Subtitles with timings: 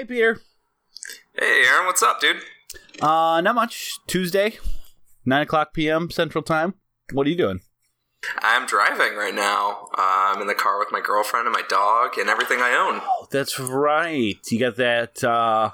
[0.00, 0.40] Hey, Peter.
[1.38, 2.38] Hey, Aaron, what's up, dude?
[3.02, 3.98] Uh, not much.
[4.06, 4.56] Tuesday,
[5.26, 6.10] nine o'clock p.m.
[6.10, 6.72] Central Time.
[7.12, 7.60] What are you doing?
[8.38, 9.88] I'm driving right now.
[9.92, 13.02] Uh, I'm in the car with my girlfriend and my dog and everything I own.
[13.04, 14.38] Oh, that's right.
[14.50, 15.22] You got that.
[15.22, 15.72] uh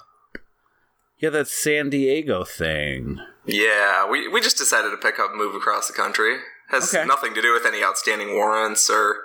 [1.21, 3.21] You got that San Diego thing.
[3.45, 6.39] Yeah, we, we just decided to pick up and move across the country.
[6.71, 7.07] Has Okay.
[7.07, 9.19] nothing to do with any outstanding warrants or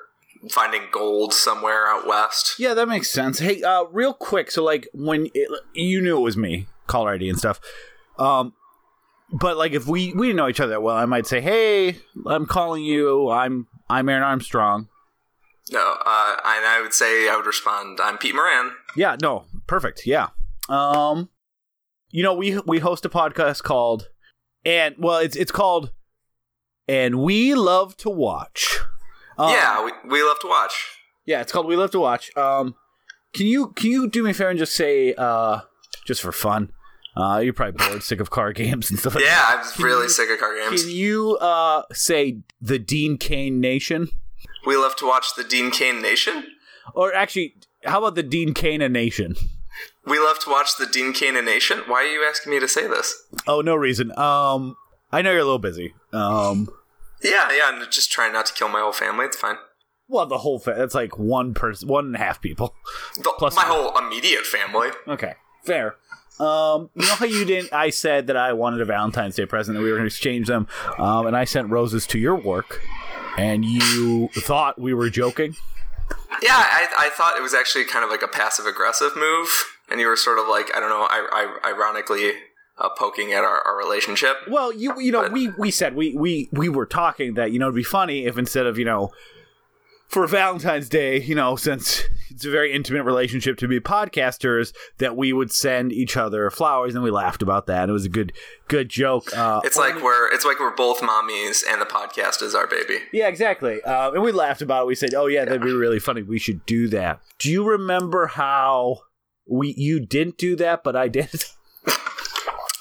[0.49, 2.55] finding gold somewhere out west.
[2.57, 3.39] Yeah, that makes sense.
[3.39, 4.51] Hey, uh, real quick.
[4.51, 7.59] So, like, when it, you knew it was me, caller ID and stuff.
[8.17, 8.53] Um,
[9.31, 11.97] but like, if we we didn't know each other that well, I might say, "Hey,
[12.25, 13.29] I'm calling you.
[13.29, 14.87] I'm I'm Aaron Armstrong."
[15.71, 18.71] No, uh, and I would say I would respond, I'm Pete Moran.
[18.95, 20.05] Yeah, no, perfect.
[20.05, 20.29] Yeah.
[20.67, 21.29] Um,
[22.09, 24.09] you know, we we host a podcast called,
[24.65, 25.91] and well, it's it's called,
[26.87, 28.79] and we love to watch.
[29.37, 30.73] Um, yeah, we, we love to watch.
[31.25, 32.35] yeah, it's called We Love to Watch.
[32.37, 32.75] Um,
[33.33, 35.59] can you can you do me a favor and just say, uh,
[36.05, 36.71] just for fun,
[37.15, 39.15] uh, you're probably bored, sick of card games and stuff.
[39.15, 40.83] like Yeah, I'm Can really you- sick of card games.
[40.83, 44.09] Can you uh say the Dean Cain Nation,
[44.65, 46.43] We love to watch the Dean Cain Nation.
[46.93, 49.35] or actually, how about the Dean Cain Nation?
[50.05, 51.83] We love to watch the Dean Cain Nation.
[51.87, 53.15] Why are you asking me to say this?
[53.47, 54.11] Oh, no reason.
[54.17, 54.75] Um,
[55.11, 55.93] I know you're a little busy.
[56.11, 56.67] Um.
[57.23, 59.25] Yeah, yeah, I'm just trying not to kill my whole family.
[59.25, 59.57] It's fine.
[60.07, 62.75] Well, the whole fa- that's like one person, one and a half people.
[63.15, 64.89] The, Plus- my whole immediate family.
[65.07, 65.95] Okay, fair.
[66.39, 67.71] Um, you know how you didn't?
[67.71, 70.47] I said that I wanted a Valentine's Day present that we were going to exchange
[70.47, 72.81] them, um, and I sent roses to your work,
[73.37, 75.55] and you thought we were joking.
[76.41, 79.49] Yeah, I, I thought it was actually kind of like a passive aggressive move,
[79.89, 82.31] and you were sort of like I don't know, I, I, ironically
[82.81, 84.35] uh, poking at our, our relationship.
[84.49, 87.67] Well, you you know we we said we we we were talking that you know
[87.67, 89.11] it'd be funny if instead of you know
[90.07, 95.15] for Valentine's Day, you know, since it's a very intimate relationship to be podcasters, that
[95.15, 97.87] we would send each other flowers, and we laughed about that.
[97.87, 98.33] It was a good
[98.67, 99.35] good joke.
[99.35, 102.97] Uh, It's like we're it's like we're both mommies, and the podcast is our baby.
[103.13, 103.81] Yeah, exactly.
[103.83, 104.87] Uh, and we laughed about it.
[104.87, 106.23] We said, "Oh yeah, that'd be really funny.
[106.23, 108.97] We should do that." Do you remember how
[109.47, 111.45] we you didn't do that, but I did?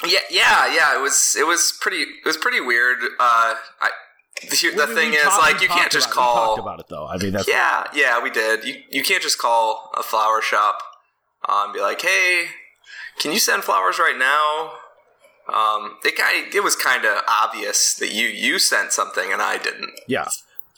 [0.05, 0.97] Yeah, yeah, yeah.
[0.97, 2.99] It was it was pretty it was pretty weird.
[3.19, 3.91] Uh, I,
[4.43, 6.09] the, the thing is, like, you can't just.
[6.09, 6.57] We call.
[6.57, 7.07] talked about it though.
[7.07, 8.65] I mean, that's Yeah, yeah, we did.
[8.65, 10.79] You you can't just call a flower shop
[11.47, 12.47] uh, and be like, "Hey,
[13.19, 14.73] can you send flowers right now?"
[15.53, 19.59] Um, it kind it was kind of obvious that you you sent something and I
[19.59, 19.91] didn't.
[20.07, 20.29] yeah.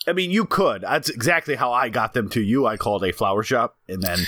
[0.05, 0.83] I mean, you could.
[0.83, 2.67] That's exactly how I got them to you.
[2.67, 4.19] I called a flower shop, and then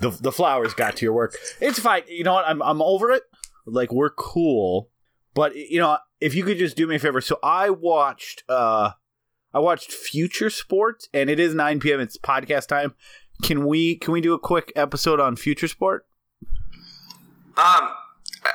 [0.00, 1.34] the the flowers got to your work.
[1.60, 2.02] It's fine.
[2.08, 2.46] You know what?
[2.46, 3.24] I'm I'm over it.
[3.66, 4.90] Like we're cool,
[5.34, 7.20] but you know, if you could just do me a favor.
[7.20, 8.92] So I watched uh
[9.52, 12.00] I watched Future Sports and it is 9 p.m.
[12.00, 12.94] It's podcast time.
[13.42, 16.06] Can we can we do a quick episode on Future Sport?
[17.58, 17.90] Um,
[18.44, 18.50] uh,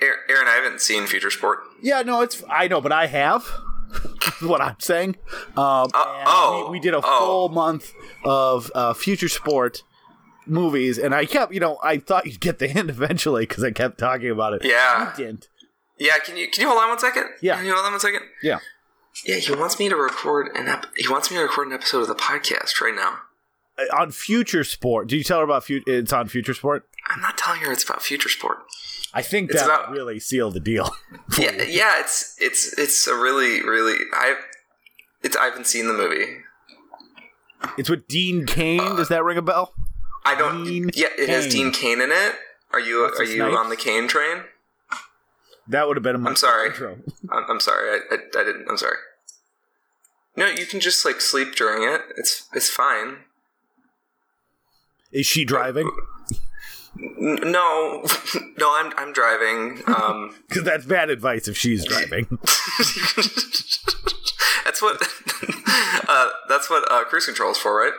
[0.00, 1.60] Aaron, I haven't seen Future Sport.
[1.82, 3.46] Yeah, no, it's I know, but I have.
[4.42, 5.16] what I'm saying.
[5.56, 7.18] Um, Uh, oh, we, we did a oh.
[7.18, 7.92] full month
[8.24, 9.82] of uh, Future Sport
[10.46, 13.70] movies, and I kept, you know, I thought you'd get the hint eventually because I
[13.70, 14.64] kept talking about it.
[14.64, 15.10] Yeah.
[15.18, 15.48] you didn't.
[15.98, 17.26] Yeah, can you can you hold on one second?
[17.40, 17.56] Yeah.
[17.56, 18.22] can you hold on one second?
[18.42, 18.58] Yeah.
[19.24, 22.00] Yeah, he wants me to record an ep- he wants me to record an episode
[22.00, 23.18] of the podcast right now.
[23.78, 25.84] Uh, On Future Sport, did you tell her about Future?
[25.86, 26.88] It's on Future Sport.
[27.08, 28.58] I'm not telling her it's about Future Sport.
[29.16, 30.90] I think It's that about- really sealed the deal.
[31.38, 34.34] Yeah, yeah, it's it's it's a really really I
[35.22, 36.38] it's I haven't seen the movie.
[37.78, 38.78] It's with Dean Cain.
[38.96, 39.74] Does that ring a bell?
[40.24, 40.64] I don't.
[40.64, 42.34] Dean yeah, it has Dean Cain in it.
[42.72, 43.56] Are you What's are you name?
[43.56, 44.42] on the Kane train?
[45.68, 46.68] That would have been a I'm sorry.
[46.68, 46.98] intro.
[47.30, 47.44] I'm, sorry.
[47.48, 47.90] I'm sorry.
[48.10, 48.66] I, I I didn't.
[48.68, 48.96] I'm sorry.
[50.36, 52.02] No, you can just like sleep during it.
[52.16, 53.18] It's it's fine.
[55.12, 55.90] Is she driving?
[56.96, 58.04] No,
[58.58, 59.80] no, I'm I'm driving.
[59.86, 62.26] Um, Because that's bad advice if she's driving.
[64.64, 65.00] that's what
[66.08, 67.92] uh, that's what uh, cruise control is for, right?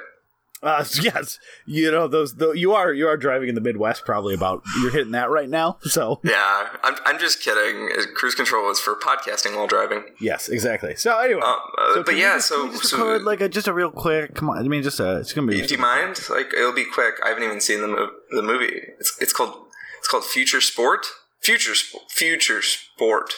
[0.66, 2.36] Uh, yes, you know those.
[2.36, 5.48] Though you are you are driving in the Midwest, probably about you're hitting that right
[5.50, 5.78] now.
[5.84, 7.90] So Yeah, I'm I'm just kidding.
[8.16, 10.04] Cruise control is for podcasting while driving.
[10.20, 10.96] yes, exactly.
[10.96, 13.68] So anyway, Uh, uh, so but yeah, just- so just so record, like a, just
[13.68, 14.34] a real quick.
[14.36, 15.18] Come on, I mean, just a.
[15.18, 15.62] It's gonna be.
[15.62, 16.20] Do you mind?
[16.30, 17.16] Like it'll be quick.
[17.24, 18.82] I haven't even seen the mo- the movie.
[19.00, 19.54] It's it's called
[20.00, 21.06] it's called Future Sport.
[21.42, 22.04] Future Sport.
[22.10, 23.34] Future Sport.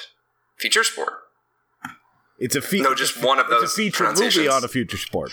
[0.58, 1.14] Future Sport.
[2.40, 2.84] It's a feature.
[2.84, 3.64] No, just one of those.
[3.64, 4.54] It's those a feature movie pronunciations.
[4.56, 5.32] on a future sport.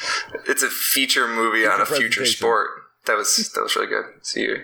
[0.49, 2.69] It's a feature movie on a future sport.
[3.06, 4.05] That was that was really good.
[4.23, 4.56] See you.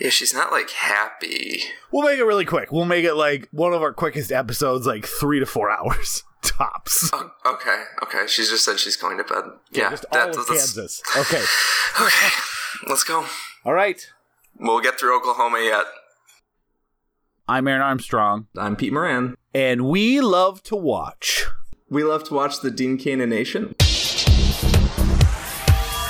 [0.00, 1.62] Yeah, she's not like happy.
[1.92, 2.72] We'll make it really quick.
[2.72, 7.08] We'll make it like one of our quickest episodes, like three to four hours tops.
[7.12, 8.26] Oh, okay, okay.
[8.26, 9.44] She just said she's going to bed.
[9.70, 11.02] Yeah, just all that- of that's- Kansas.
[11.16, 11.44] Okay.
[12.00, 12.28] Okay,
[12.88, 13.24] let's go.
[13.64, 14.04] All right.
[14.58, 15.84] We'll get through Oklahoma yet.
[17.48, 19.36] I'm Aaron Armstrong, I'm Pete Moran.
[19.52, 21.46] And we love to watch.
[21.88, 23.74] We love to watch the Dean Cana Nation.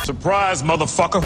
[0.05, 1.23] Surprise, motherfucker.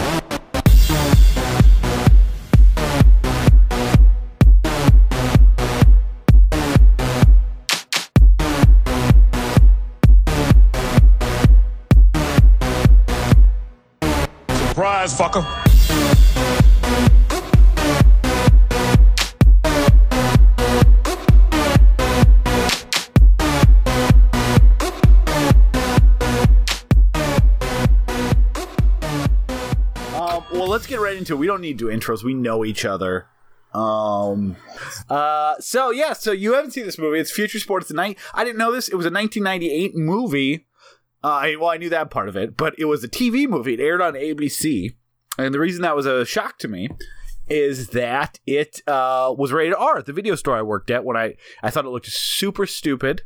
[14.69, 15.74] Surprise, fucker.
[31.25, 31.39] Into it.
[31.39, 32.23] We don't need to do intros.
[32.23, 33.27] We know each other.
[33.73, 34.57] Um,
[35.11, 37.19] uh, so yeah, so you haven't seen this movie.
[37.19, 38.19] It's Future Sports Night.
[38.33, 38.89] I didn't know this.
[38.89, 40.67] It was a 1998 movie.
[41.23, 43.75] Uh, well, I knew that part of it, but it was a TV movie.
[43.75, 44.95] It aired on ABC,
[45.39, 46.89] and the reason that was a shock to me
[47.49, 51.05] is that it uh, was rated R at the video store I worked at.
[51.05, 53.23] When I I thought it looked super stupid.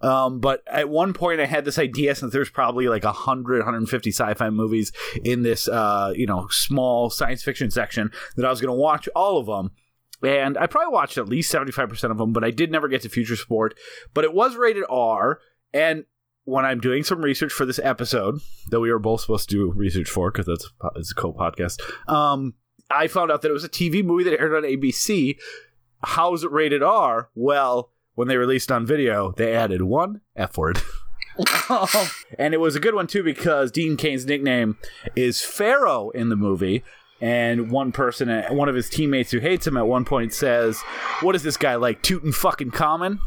[0.00, 4.10] Um, but at one point I had this idea since there's probably like 100, 150
[4.10, 4.92] sci-fi movies
[5.24, 9.08] in this, uh, you know, small science fiction section that I was going to watch
[9.14, 9.72] all of them.
[10.22, 13.08] And I probably watched at least 75% of them, but I did never get to
[13.08, 13.78] Future Sport.
[14.12, 15.40] But it was rated R.
[15.72, 16.04] And
[16.44, 19.72] when I'm doing some research for this episode that we were both supposed to do
[19.72, 21.80] research for, because that's it's a co-podcast,
[22.10, 22.54] um,
[22.90, 25.38] I found out that it was a TV movie that aired on ABC.
[26.02, 27.30] How is it rated R?
[27.34, 30.82] Well, when they released on video, they added one F word.
[32.38, 34.76] and it was a good one too because Dean Cain's nickname
[35.16, 36.84] is Pharaoh in the movie.
[37.22, 40.82] And one person, one of his teammates who hates him at one point says,
[41.22, 43.20] What is this guy like, tootin' fucking common?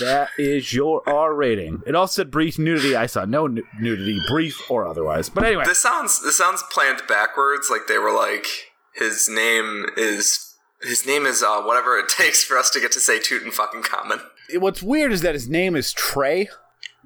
[0.00, 1.82] That is your R rating.
[1.86, 2.96] It also said brief nudity.
[2.96, 5.28] I saw no nu- nudity, brief or otherwise.
[5.28, 7.68] But anyway, This sounds this sounds planned backwards.
[7.70, 8.46] Like they were like,
[8.94, 10.49] his name is
[10.82, 13.82] his name is uh, whatever it takes for us to get to say Tootin' fucking
[13.82, 14.20] common.
[14.54, 16.48] what's weird is that his name is Trey.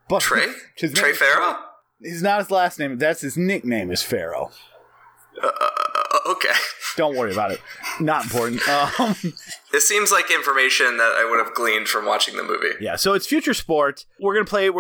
[0.09, 1.57] But Trey his Trey Farrow.
[2.03, 2.99] He's not his last name.
[2.99, 4.51] That's his nickname is Pharaoh.
[5.43, 5.51] Uh,
[6.29, 6.49] okay.
[6.97, 7.61] Don't worry about it.
[7.99, 8.67] Not important.
[8.69, 9.17] Um,
[9.73, 12.75] This seems like information that I would have gleaned from watching the movie.
[12.81, 14.07] yeah, so it's future sports.
[14.21, 14.71] We're gonna play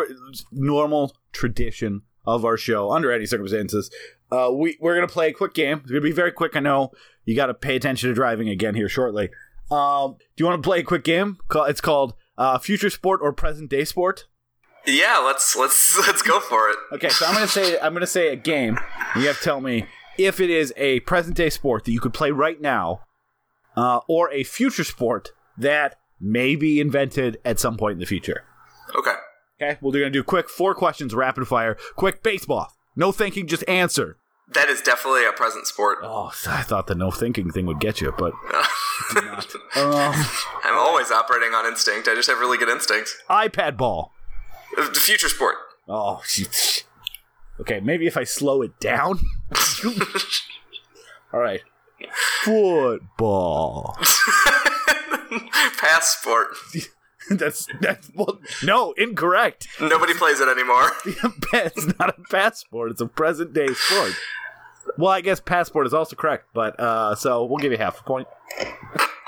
[0.52, 3.90] normal tradition of our show under any circumstances.
[4.34, 5.78] Uh, we we're gonna play a quick game.
[5.78, 6.56] It's gonna be very quick.
[6.56, 6.90] I know
[7.24, 9.30] you got to pay attention to driving again here shortly.
[9.70, 11.38] Um, do you want to play a quick game?
[11.54, 14.26] It's called uh, future sport or present day sport.
[14.86, 16.76] Yeah, let's let's let's go for it.
[16.92, 18.78] Okay, so I'm gonna say I'm gonna say a game.
[19.14, 19.86] You have to tell me
[20.18, 23.02] if it is a present day sport that you could play right now,
[23.76, 28.42] uh, or a future sport that may be invented at some point in the future.
[28.96, 29.14] Okay.
[29.62, 32.72] Okay, well, we're gonna do quick four questions, rapid fire, quick baseball.
[32.96, 34.18] No thinking, just answer.
[34.48, 35.98] That is definitely a present sport.
[36.02, 38.32] Oh, I thought the no thinking thing would get you, but.
[39.76, 40.14] Um,
[40.62, 42.06] I'm always operating on instinct.
[42.06, 43.16] I just have really good instincts.
[43.28, 44.12] iPad ball.
[44.76, 45.56] The future sport.
[45.88, 46.22] Oh,
[47.60, 47.80] okay.
[47.80, 49.18] Maybe if I slow it down.
[51.32, 51.60] All right.
[52.44, 53.98] Football.
[55.78, 56.56] Passport.
[57.30, 59.68] that's that's well, no incorrect.
[59.80, 60.90] Nobody plays it anymore.
[61.52, 62.90] it's not a passport.
[62.90, 64.12] It's a present day sport.
[64.98, 68.04] Well, I guess passport is also correct, but uh, so we'll give you half a
[68.04, 68.28] point.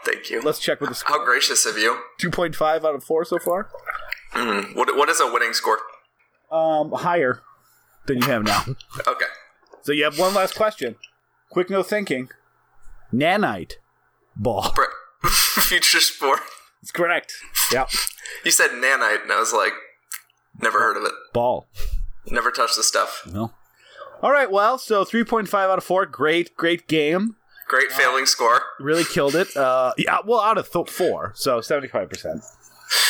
[0.04, 0.42] Thank you.
[0.42, 1.18] Let's check with the score.
[1.18, 1.98] How gracious of you.
[2.18, 3.68] Two point five out of four so far.
[4.34, 5.78] What what is a winning score?
[6.50, 7.40] Um, higher
[8.06, 8.64] than you have now.
[9.06, 9.26] Okay.
[9.82, 10.96] so you have one last question.
[11.50, 12.28] Quick, no thinking.
[13.12, 13.74] Nanite
[14.36, 14.74] ball.
[15.24, 16.40] Future sport.
[16.82, 17.32] It's correct.
[17.72, 17.90] Yep.
[18.44, 19.72] You said nanite, and I was like,
[20.60, 21.12] never heard of it.
[21.32, 21.66] Ball.
[22.26, 23.22] Never touched the stuff.
[23.32, 23.52] No.
[24.22, 24.50] All right.
[24.50, 26.06] Well, so three point five out of four.
[26.06, 27.36] Great, great game.
[27.68, 28.60] Great failing score.
[28.78, 29.56] Really killed it.
[29.56, 30.18] Uh, yeah.
[30.24, 32.42] Well, out of th- four, so seventy five percent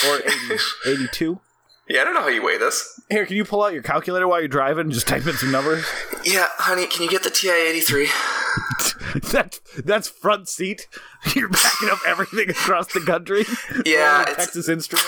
[0.09, 1.41] or 80, 82.
[1.89, 3.01] Yeah, I don't know how you weigh this.
[3.11, 5.53] Here, can you pull out your calculator while you're driving and just type in some
[5.53, 5.85] numbers?
[6.25, 8.09] Yeah, honey, can you get the TI 83?
[9.33, 10.89] that that's front seat.
[11.35, 13.45] You're backing up everything across the country.
[13.87, 15.07] Yeah, it's- Texas Instrument.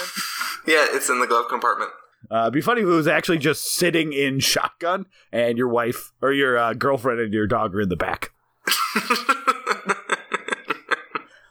[0.67, 1.91] Yeah, it's in the glove compartment.
[2.31, 6.13] Uh, it'd be funny if it was actually just sitting in shotgun and your wife
[6.21, 8.33] or your uh, girlfriend and your dog are in the back.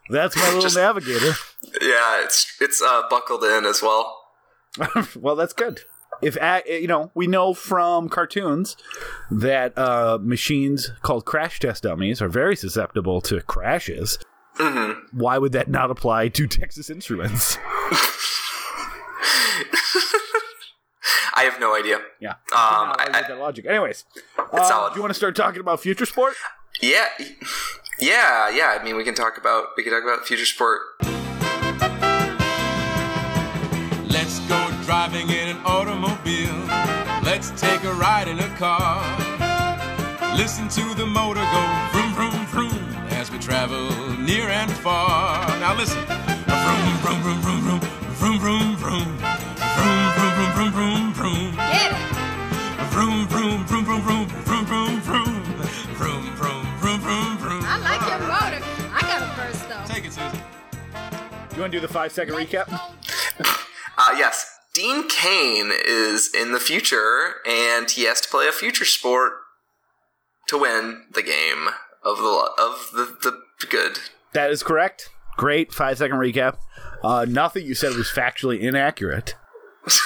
[0.09, 1.33] That's my little Just- navigator.
[1.81, 4.17] Yeah, it's it's uh, buckled in as well.
[5.15, 5.81] well, that's good.
[6.21, 8.75] If you know, we know from cartoons
[9.31, 14.17] that uh, machines called crash test dummies are very susceptible to crashes.
[14.57, 15.17] Mm-hmm.
[15.19, 17.57] Why would that not apply to Texas Instruments?
[21.35, 21.99] I have no idea.
[22.19, 23.65] Yeah, Um, I I- get that logic.
[23.67, 24.05] Anyways,
[24.51, 24.93] uh, solid.
[24.93, 26.33] do you want to start talking about future sport?
[26.81, 27.05] Yeah,
[27.99, 28.77] yeah, yeah.
[28.79, 30.81] I mean, we can talk about we can talk about future sport.
[34.09, 34.66] Let's go
[35.09, 36.53] driving in an automobile.
[37.23, 38.99] Let's take a ride in a car.
[40.35, 45.47] Listen to the motor go vroom, vroom, vroom as we travel near and far.
[45.59, 46.03] Now listen.
[46.03, 47.79] Vroom, vroom, vroom, vroom, vroom,
[48.15, 49.17] vroom, vroom, vroom.
[49.77, 51.55] Vroom, vroom, vroom, vroom, vroom, vroom.
[51.55, 51.97] Get it.
[52.91, 55.43] Vroom, vroom, vroom, vroom, vroom, vroom, vroom, vroom.
[55.95, 57.63] Vroom, vroom, vroom, vroom, vroom.
[57.63, 58.61] I like your motor.
[58.93, 59.93] I got a first though.
[59.93, 60.41] Take it, Susan.
[61.55, 62.67] You want to do the five second recap?
[63.99, 68.85] Uh, yes, Dean Cain is in the future, and he has to play a future
[68.85, 69.33] sport
[70.49, 71.69] to win the game
[72.03, 73.97] of the of the, the good.
[74.33, 75.09] That is correct.
[75.35, 76.57] Great five second recap.
[77.03, 79.33] Uh, nothing you said was factually inaccurate.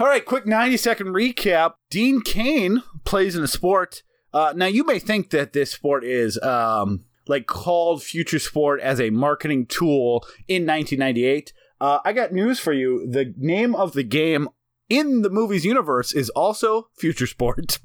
[0.00, 1.74] All right, quick 90 second recap.
[1.90, 4.02] Dean Cain plays in a sport.
[4.32, 9.02] Uh, now, you may think that this sport is um, like called Future Sport as
[9.02, 11.52] a marketing tool in 1998.
[11.80, 13.06] Uh, I got news for you.
[13.10, 14.48] The name of the game
[14.88, 17.78] in the movie's universe is also Future Sport,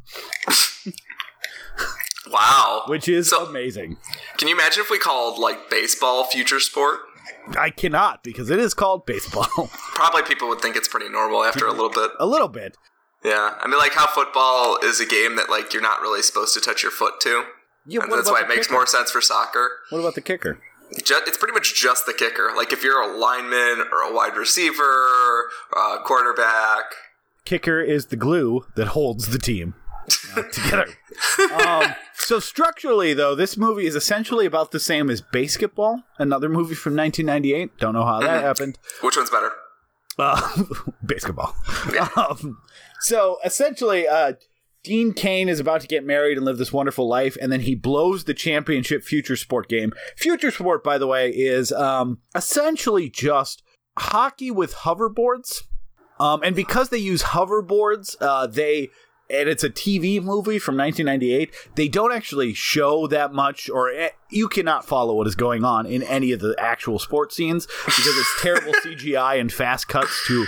[2.31, 3.97] Wow, which is So- amazing.
[4.37, 6.99] Can you imagine if we called like baseball future sport?
[7.57, 9.45] I cannot because it is called baseball.
[9.93, 12.09] Probably people would think it's pretty normal after a little bit.
[12.19, 12.75] a little bit.
[13.23, 16.53] Yeah, I mean, like how football is a game that like you're not really supposed
[16.55, 17.45] to touch your foot to,
[17.85, 18.73] Yeah, and that's why it makes kicker?
[18.73, 19.69] more sense for soccer.
[19.91, 20.59] What about the kicker?
[21.03, 22.51] Ju- it's pretty much just the kicker.
[22.55, 26.85] Like if you're a lineman or a wide receiver, uh, quarterback.
[27.45, 29.75] Kicker is the glue that holds the team
[30.35, 30.87] uh, together.
[31.63, 36.73] um, so structurally, though, this movie is essentially about the same as Basketball, another movie
[36.75, 37.77] from 1998.
[37.77, 38.79] Don't know how that happened.
[39.01, 39.51] Which one's better?
[40.17, 40.63] Uh,
[41.03, 41.55] basketball.
[42.15, 42.59] Um,
[43.01, 44.33] so essentially, uh,
[44.85, 47.73] Dean Cain is about to get married and live this wonderful life, and then he
[47.73, 49.91] blows the championship Future Sport game.
[50.15, 53.63] Future Sport, by the way, is um, essentially just
[53.97, 55.63] hockey with hoverboards.
[56.19, 58.89] Um, and because they use hoverboards, uh, they
[59.27, 61.51] and it's a TV movie from 1998.
[61.73, 65.87] They don't actually show that much, or eh, you cannot follow what is going on
[65.87, 70.45] in any of the actual sports scenes because it's terrible CGI and fast cuts to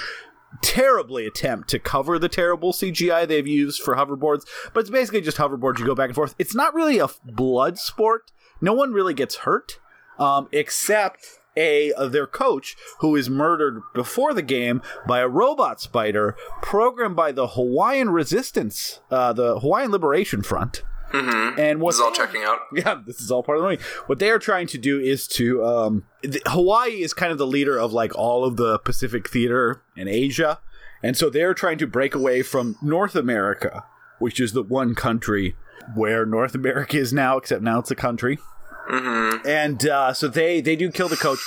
[0.62, 4.46] terribly attempt to cover the terrible CGI they've used for hoverboards.
[4.74, 5.80] But it's basically just hoverboards.
[5.80, 6.36] You go back and forth.
[6.40, 8.32] It's not really a blood sport.
[8.62, 9.80] No one really gets hurt,
[10.18, 16.36] um, except a their coach who is murdered before the game by a robot spider
[16.62, 20.84] programmed by the Hawaiian Resistance, uh, the Hawaiian Liberation Front.
[21.12, 21.60] Mm-hmm.
[21.60, 22.60] And what This is all checking out.
[22.74, 23.84] yeah, this is all part of the movie.
[24.08, 27.48] What they are trying to do is to um, th- Hawaii is kind of the
[27.48, 30.60] leader of like all of the Pacific theater in Asia,
[31.02, 33.86] and so they're trying to break away from North America,
[34.20, 35.56] which is the one country
[35.96, 38.40] where North America is now, except now it's a country.
[38.90, 41.40] And uh, so they they do kill the coach.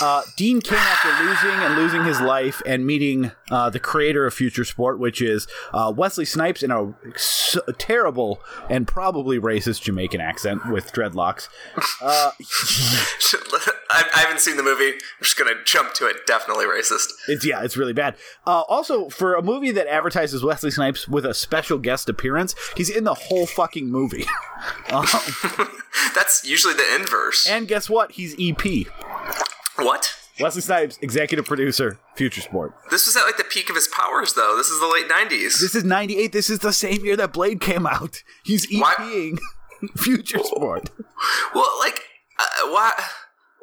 [0.00, 4.34] Uh, Dean King, after losing and losing his life and meeting uh, the creator of
[4.34, 8.40] Future Sport, which is uh, Wesley Snipes in a, s- terrible
[8.70, 11.48] and probably racist Jamaican accent with dreadlocks.
[13.90, 14.92] I, I haven't seen the movie.
[14.92, 16.26] I'm just gonna jump to it.
[16.26, 17.08] Definitely racist.
[17.26, 18.16] It's yeah, it's really bad.
[18.46, 22.90] Uh, also, for a movie that advertises Wesley Snipes with a special guest appearance, he's
[22.90, 24.26] in the whole fucking movie.
[24.90, 25.06] um,
[26.14, 27.46] That's usually the inverse.
[27.46, 28.12] and guess what?
[28.12, 28.86] He's EP.
[29.76, 30.14] what?
[30.40, 32.72] Wesley Snipes, executive producer, Future Sport.
[32.90, 34.56] This was at like the peak of his powers, though.
[34.56, 35.60] This is the late '90s.
[35.60, 36.30] This is 98.
[36.32, 38.22] This is the same year that Blade came out.
[38.44, 39.38] He's Why- EPing
[39.98, 40.90] Future Sport.
[41.54, 42.02] well, like,
[42.38, 42.92] uh, why?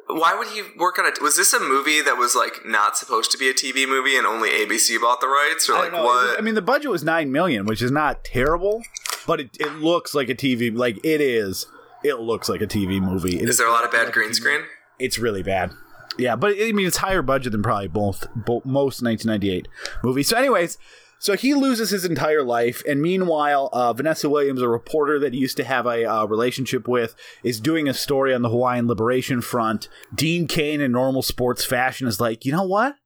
[0.08, 1.20] Why would he work on it?
[1.20, 4.26] Was this a movie that was like not supposed to be a TV movie and
[4.26, 6.04] only ABC bought the rights, or I like don't know.
[6.06, 6.38] what?
[6.38, 8.82] I mean, the budget was 9 million, which is not terrible,
[9.26, 10.76] but it, it looks like a TV.
[10.76, 11.66] Like, it is.
[12.06, 13.40] It looks like a TV movie.
[13.40, 14.60] It is there a lot of bad green screen?
[14.98, 15.72] It's really bad.
[16.18, 19.68] Yeah, but I mean, it's higher budget than probably both, both most 1998
[20.02, 20.28] movies.
[20.28, 20.78] So, anyways,
[21.18, 25.40] so he loses his entire life, and meanwhile, uh, Vanessa Williams, a reporter that he
[25.40, 29.40] used to have a uh, relationship with, is doing a story on the Hawaiian Liberation
[29.40, 29.88] Front.
[30.14, 32.96] Dean Cain, in normal sports fashion, is like, you know what?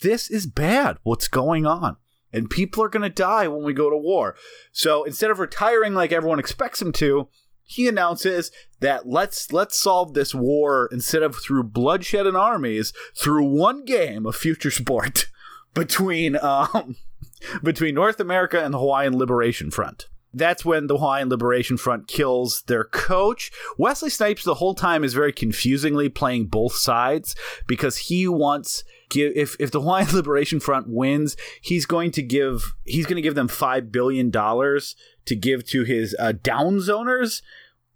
[0.00, 0.96] This is bad.
[1.02, 1.96] What's going on?
[2.32, 4.34] And people are going to die when we go to war.
[4.72, 7.28] So instead of retiring like everyone expects him to,
[7.64, 13.44] he announces that let's let's solve this war instead of through bloodshed and armies through
[13.44, 15.26] one game of future sport
[15.74, 16.96] between um
[17.62, 20.06] between North America and the Hawaiian Liberation Front.
[20.34, 23.50] That's when the Hawaiian Liberation Front kills their coach.
[23.78, 27.34] Wesley Snipes the whole time is very confusingly playing both sides
[27.66, 33.06] because he wants if if the Hawaiian Liberation Front wins, he's going to give he's
[33.06, 37.40] going to give them 5 billion dollars to give to his uh, down zoners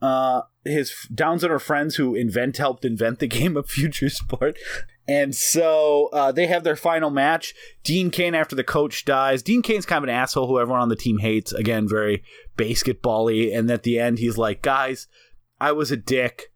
[0.01, 4.57] uh, his Down Zoner friends who invent helped invent the game of Future Sport.
[5.09, 7.55] And so uh, they have their final match.
[7.83, 10.91] Dean Cain, after the coach dies, Dean Cain's kind of an asshole who everyone on
[10.91, 11.51] the team hates.
[11.51, 12.23] Again, very
[12.59, 13.51] basketball-y.
[13.55, 15.09] And at the end, he's like, guys,
[15.59, 16.53] I was a dick.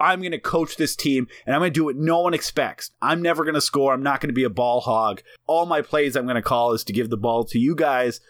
[0.00, 2.90] I'm going to coach this team, and I'm going to do what no one expects.
[3.00, 3.92] I'm never going to score.
[3.92, 5.22] I'm not going to be a ball hog.
[5.46, 8.20] All my plays I'm going to call is to give the ball to you guys,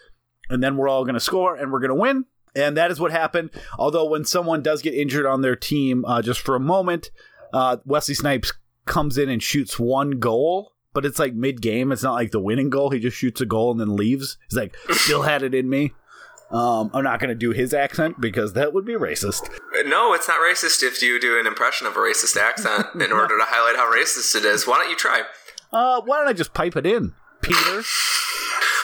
[0.49, 2.25] and then we're all going to score, and we're going to win.
[2.55, 3.49] And that is what happened.
[3.77, 7.11] Although when someone does get injured on their team, uh, just for a moment,
[7.51, 8.53] uh, Wesley Snipes
[8.85, 10.71] comes in and shoots one goal.
[10.93, 11.91] But it's like mid game.
[11.91, 12.89] It's not like the winning goal.
[12.89, 14.37] He just shoots a goal and then leaves.
[14.49, 15.91] He's like, still had it in me.
[16.51, 19.49] Um, I'm not going to do his accent because that would be racist.
[19.87, 23.37] No, it's not racist if you do an impression of a racist accent in order
[23.37, 24.65] to highlight how racist it is.
[24.65, 25.23] Why don't you try?
[25.73, 27.81] Uh, why don't I just pipe it in, Peter?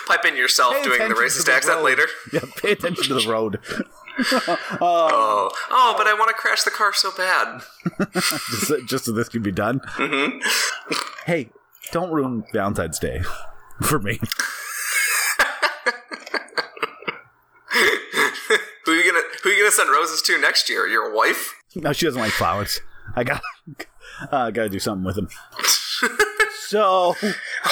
[0.07, 1.85] Pipe in yourself Pay doing the racist the accent road.
[1.85, 2.07] later.
[2.33, 3.59] Yeah, pay attention to the road.
[4.83, 7.61] Oh, oh, but I want to crash the car so bad.
[8.13, 9.81] just, so- just so this can be done.
[11.27, 11.49] Hey,
[11.91, 13.21] don't ruin Valentine's Day
[13.83, 14.19] for me.
[18.85, 20.87] Who are you gonna Who are you gonna send roses to next year?
[20.87, 21.53] Your wife?
[21.75, 22.79] No, she doesn't like flowers.
[23.15, 23.41] I got,
[24.31, 25.27] uh, got to do something with them.
[26.71, 27.15] So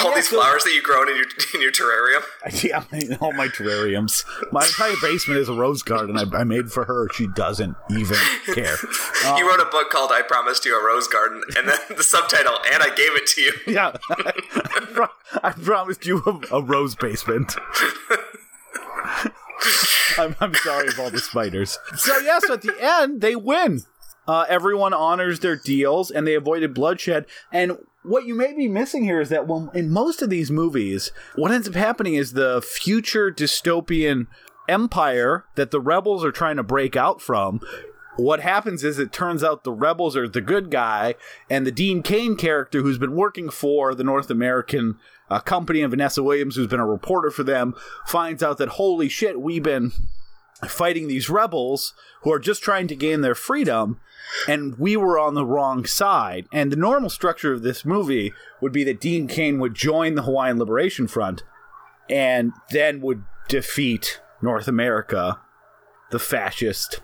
[0.04, 2.22] All these so- flowers that you've grown in your in your terrarium.
[2.62, 2.84] Yeah,
[3.20, 4.24] all my terrariums.
[4.52, 7.08] My entire basement is a rose garden I, I made for her.
[7.14, 8.18] She doesn't even
[8.52, 8.76] care.
[9.38, 12.58] you wrote a book called "I Promised You a Rose Garden," and then the subtitle
[12.70, 15.06] "And I Gave It to You." Yeah, I, pro-
[15.42, 17.56] I promised you a, a rose basement.
[20.18, 21.78] I'm, I'm sorry of all the spiders.
[21.96, 23.82] So yes, at the end they win.
[24.28, 27.26] Uh, everyone honors their deals and they avoided bloodshed.
[27.52, 31.12] And what you may be missing here is that when in most of these movies,
[31.36, 34.26] what ends up happening is the future dystopian
[34.68, 37.60] empire that the rebels are trying to break out from.
[38.16, 41.14] What happens is it turns out the rebels are the good guy,
[41.48, 44.98] and the Dean Cain character, who's been working for the North American
[45.30, 47.74] uh, company, and Vanessa Williams, who's been a reporter for them,
[48.06, 49.92] finds out that holy shit, we've been
[50.66, 54.00] fighting these rebels who are just trying to gain their freedom
[54.48, 56.46] and we were on the wrong side.
[56.52, 60.22] And the normal structure of this movie would be that Dean Cain would join the
[60.22, 61.42] Hawaiian Liberation Front
[62.08, 65.40] and then would defeat North America
[66.10, 67.00] the fascist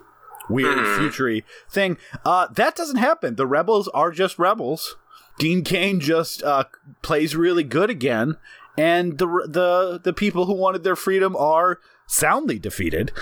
[0.49, 1.97] weird futury thing.
[2.25, 3.35] Uh that doesn't happen.
[3.37, 4.97] The rebels are just rebels.
[5.39, 6.65] Dean Cain just uh
[7.03, 8.37] plays really good again
[8.79, 13.13] and the the the people who wanted their freedom are soundly defeated.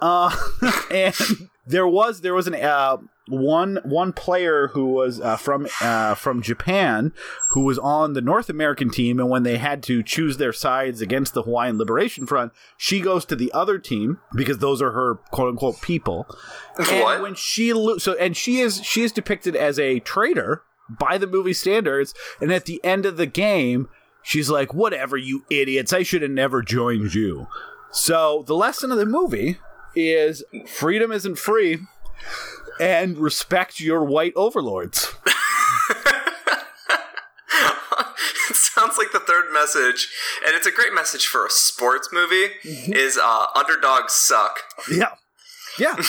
[0.00, 0.34] Uh,
[0.90, 1.14] and
[1.66, 2.96] there was there was an uh,
[3.28, 7.12] one one player who was uh, from uh, from Japan
[7.50, 11.00] who was on the North American team, and when they had to choose their sides
[11.00, 15.14] against the Hawaiian Liberation Front, she goes to the other team because those are her
[15.30, 16.26] quote unquote people.
[16.78, 17.22] And What?
[17.22, 20.62] when she lo- so and she is she is depicted as a traitor
[20.98, 23.88] by the movie standards, and at the end of the game,
[24.22, 25.92] she's like, "Whatever, you idiots!
[25.92, 27.46] I should have never joined you."
[27.92, 29.58] So the lesson of the movie
[29.94, 31.78] is freedom isn't free
[32.80, 35.12] and respect your white overlords.
[38.50, 40.08] it sounds like the third message,
[40.46, 42.48] and it's a great message for a sports movie.
[42.64, 42.92] Mm-hmm.
[42.94, 44.60] Is uh, underdogs suck?
[44.90, 45.14] Yeah.
[45.78, 45.96] Yeah.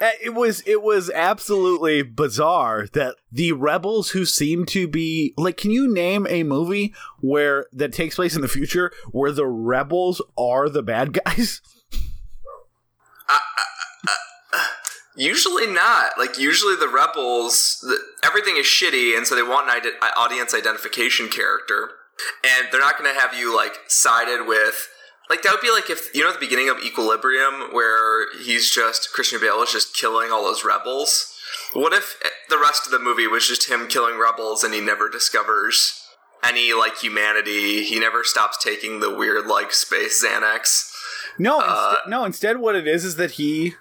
[0.00, 5.56] Uh, It was it was absolutely bizarre that the rebels who seem to be like
[5.56, 10.20] can you name a movie where that takes place in the future where the rebels
[10.36, 11.62] are the bad guys?
[15.16, 16.18] Usually not.
[16.18, 20.54] Like usually the rebels, the, everything is shitty, and so they want an ide- audience
[20.54, 21.90] identification character,
[22.44, 24.88] and they're not going to have you like sided with.
[25.30, 28.70] Like that would be like if you know at the beginning of Equilibrium where he's
[28.70, 31.32] just Christian Bale is just killing all those rebels.
[31.72, 32.16] What if
[32.50, 36.00] the rest of the movie was just him killing rebels and he never discovers
[36.42, 37.84] any like humanity?
[37.84, 40.90] He never stops taking the weird like space Xanax.
[41.38, 43.74] No, inst- no, instead what it is is that he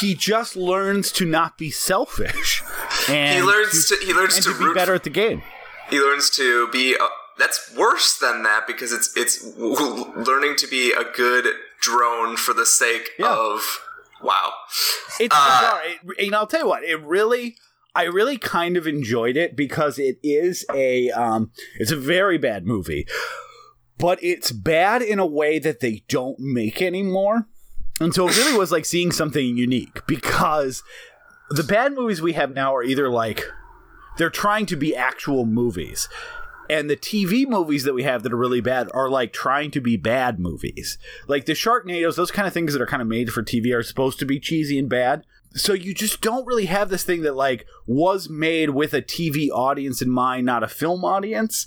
[0.00, 2.62] he just learns to not be selfish.
[3.08, 5.42] And He learns to, he learns to, to be root better at the game.
[5.90, 7.06] he learns to be uh,
[7.38, 11.44] that's worse than that because it's it's w- learning to be a good
[11.80, 13.32] drone for the sake Yeah.
[13.32, 13.60] of
[14.22, 14.50] wow
[15.20, 15.80] It's Uh, bizarre.
[16.18, 17.56] It, and I'll tell you what, it really,
[17.94, 22.66] I really kind of enjoyed it because it is a, um, it's a very bad
[22.66, 23.06] movie,
[23.98, 27.46] but it's bad in a way that they don't make anymore.
[28.00, 30.82] And so it really was like seeing something unique because
[31.50, 33.42] the bad movies we have now are either like
[34.18, 36.08] they're trying to be actual movies.
[36.68, 39.80] And the TV movies that we have that are really bad are like trying to
[39.80, 40.98] be bad movies.
[41.28, 43.82] Like the Sharknadoes, those kind of things that are kind of made for TV are
[43.82, 45.24] supposed to be cheesy and bad.
[45.54, 49.48] So you just don't really have this thing that like was made with a TV
[49.50, 51.66] audience in mind, not a film audience.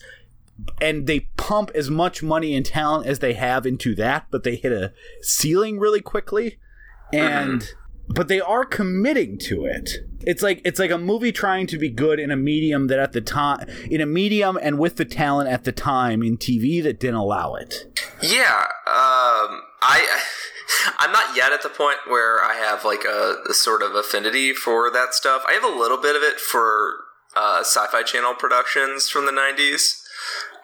[0.82, 4.56] And they pump as much money and talent as they have into that, but they
[4.56, 6.60] hit a ceiling really quickly.
[7.12, 7.68] And
[8.10, 9.92] but they are committing to it.
[10.26, 13.14] It's like it's like a movie trying to be good in a medium that at
[13.14, 17.00] the time in a medium and with the talent at the time in TV that
[17.00, 18.02] didn't allow it.
[18.22, 20.22] Yeah, um, I
[20.98, 24.54] I'm not yet at the point where I have like a, a sort of affinity
[24.54, 25.44] for that stuff.
[25.48, 26.98] I have a little bit of it for
[27.36, 30.04] uh, Sci-Fi Channel productions from the '90s.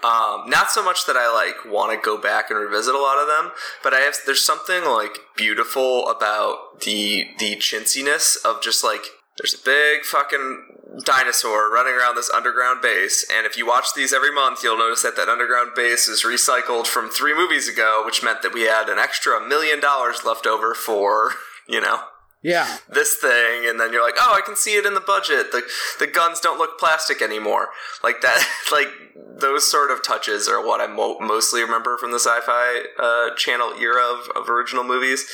[0.04, 3.18] Um, not so much that I like want to go back and revisit a lot
[3.18, 3.52] of them,
[3.84, 4.16] but I have.
[4.26, 9.02] There's something like beautiful about the the chintziness of just like
[9.40, 14.14] there's a big fucking dinosaur running around this underground base, and if you watch these
[14.14, 18.24] every month, you'll notice that that underground base is recycled from three movies ago, which
[18.24, 21.32] meant that we had an extra million dollars left over for
[21.68, 22.02] you know
[22.46, 22.78] Yeah.
[22.88, 25.64] this thing and then you're like oh i can see it in the budget the
[26.00, 27.70] the guns don't look plastic anymore
[28.04, 32.20] like that like those sort of touches are what i mo- mostly remember from the
[32.20, 35.26] sci-fi uh, channel era of, of original movies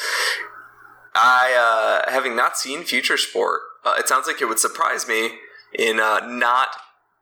[1.13, 5.31] i uh, having not seen future sport uh, it sounds like it would surprise me
[5.77, 6.69] in uh, not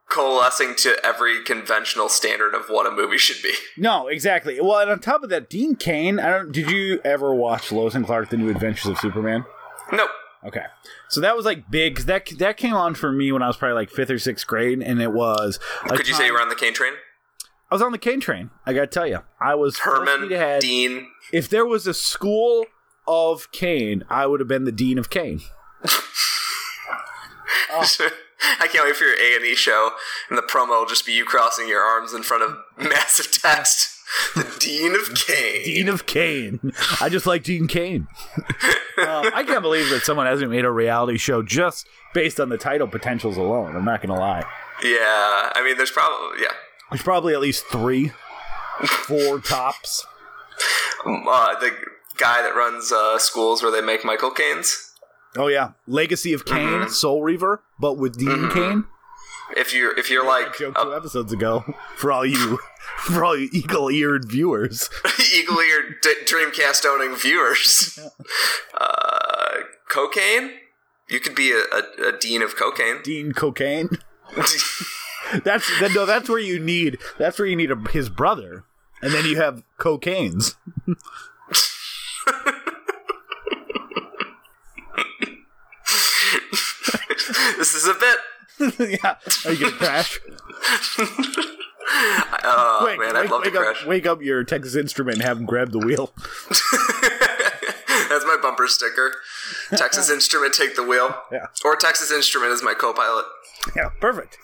[0.10, 4.60] coalescing to every conventional standard of what a movie should be No, exactly.
[4.60, 6.20] Well, and on top of that, Dean Cain.
[6.20, 6.52] I don't.
[6.52, 9.46] Did you ever watch Lois and Clark: The New Adventures of Superman?
[9.92, 10.10] Nope
[10.46, 10.64] Okay,
[11.10, 11.98] so that was like big.
[11.98, 14.48] 'cause That that came on for me when I was probably like fifth or sixth
[14.48, 15.60] grade, and it was.
[15.90, 16.94] could you say you were on the cane train
[17.70, 18.50] I was on the Kane train.
[18.66, 20.62] I gotta tell you, I was herman ahead.
[20.62, 22.66] dean If there was a school
[23.08, 25.42] of Kane, I would have been the dean of Kane.
[27.72, 29.92] I can't wait for your A and E show,
[30.30, 32.58] and the promo will just be you crossing your arms in front of
[32.90, 33.99] massive text.
[34.36, 35.64] The Dean of Kane.
[35.64, 36.74] Dean of Kane.
[37.02, 38.08] I just like Dean Cain.
[38.98, 42.58] um, I can't believe that someone hasn't made a reality show just based on the
[42.58, 43.76] title potentials alone.
[43.76, 44.44] I'm not gonna lie.
[44.84, 46.54] Yeah, I mean, there's probably yeah.
[46.90, 48.12] There's probably at least three,
[48.86, 50.06] four tops.
[51.06, 51.72] Uh, the
[52.18, 54.94] guy that runs uh, schools where they make Michael Caines.
[55.38, 56.90] Oh yeah, Legacy of Kain, Mm-hmm.
[56.90, 58.86] Soul Reaver, but with Dean Cain.
[59.56, 61.64] If you're if you're like a two episodes ago
[61.96, 62.60] for all you,
[63.00, 64.90] for all you eagle-eared viewers.
[65.34, 68.00] eagle-eared d- Dreamcast owning viewers,
[68.80, 69.58] uh,
[69.90, 70.52] cocaine.
[71.10, 73.02] You could be a, a, a dean of cocaine.
[73.02, 73.90] Dean Cocaine.
[75.44, 76.06] That's that, no.
[76.06, 77.00] That's where you need.
[77.18, 78.64] That's where you need a, his brother,
[79.02, 80.56] and then you have cocaine's.
[87.58, 88.18] this is a bit.
[88.80, 90.20] yeah, are you gonna crash?
[91.92, 93.86] Oh Quick, man, I'd wake, love to wake up, crash.
[93.86, 96.14] wake up your Texas Instrument and have him grab the wheel.
[98.10, 99.16] That's my bumper sticker.
[99.76, 101.16] Texas Instrument, take the wheel.
[101.32, 101.48] Yeah.
[101.66, 103.26] Or Texas Instrument is my co-pilot.
[103.76, 104.38] Yeah, perfect.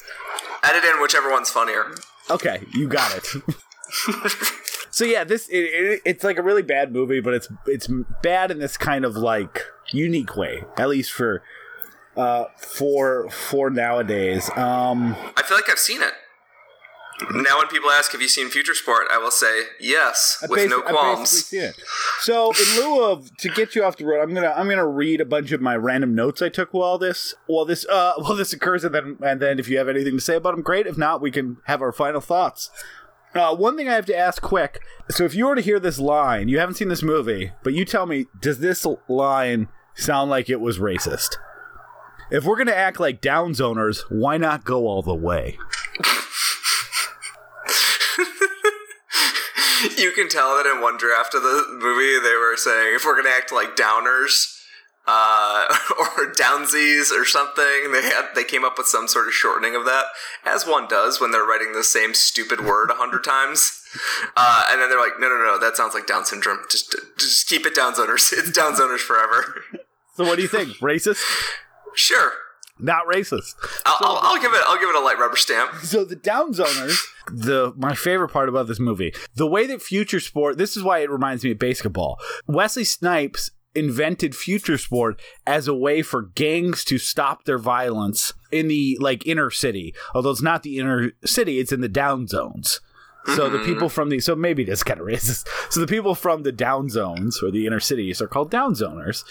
[0.64, 1.94] Edit in whichever one's funnier.
[2.32, 3.28] Okay, you got it.
[4.90, 7.88] so yeah, this it, it, it's like a really bad movie, but it's it's
[8.24, 11.44] bad in this kind of like unique way, at least for
[12.18, 14.50] uh for for nowadays.
[14.56, 16.14] Um I feel like I've seen it.
[17.32, 20.70] Now, when people ask, "Have you seen Future Sport?" I will say yes I've with
[20.70, 21.20] no qualms.
[21.32, 21.76] basically seen it.
[22.20, 25.22] So in lieu of to get you off the road, I'm gonna I'm gonna read
[25.22, 28.52] a bunch of my random notes I took while this while this uh while this
[28.52, 30.88] occurs, and then and then if you have anything to say about them, great.
[30.88, 32.70] If not, we can have our final thoughts.
[33.34, 34.82] Uh, one thing I have to ask quick.
[35.10, 37.84] So if you were to hear this line, you haven't seen this movie, but you
[37.84, 41.36] tell me, does this line sound like it was racist?
[42.32, 45.58] If we're gonna act like Downzoners, why not go all the way?
[49.98, 53.16] you can tell that in one draft of the movie they were saying if we're
[53.16, 54.52] gonna act like downers
[55.08, 55.66] uh,
[56.00, 59.86] or downsies or something they had they came up with some sort of shortening of
[59.86, 60.06] that
[60.44, 63.84] as one does when they're writing the same stupid word a hundred times
[64.36, 67.48] uh, and then they're like no no no that sounds like down syndrome just just
[67.48, 69.62] keep it down zoners it's down zoners forever
[70.16, 70.70] So what do you think?
[70.78, 71.22] racist?
[71.96, 72.34] Sure
[72.80, 73.56] Not racist.
[73.86, 76.98] I'll, I'll, I'll give it I'll give it a light rubber stamp So the Downzoners,
[77.28, 80.58] the my favorite part about this movie, the way that Future Sport.
[80.58, 82.20] This is why it reminds me of basketball.
[82.48, 88.68] Wesley Snipes invented Future Sport as a way for gangs to stop their violence in
[88.68, 89.94] the like inner city.
[90.14, 92.80] Although it's not the inner city, it's in the down zones.
[93.28, 93.66] So the mm-hmm.
[93.66, 95.48] people from the so maybe this kind of racist.
[95.72, 99.24] So the people from the down zones or the inner cities are called down zoners.